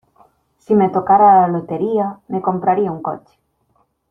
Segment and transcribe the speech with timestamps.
[0.63, 3.37] Si me tocara la lotería, me compraría un coche.